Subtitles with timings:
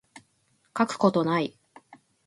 [0.75, 1.55] 書くことない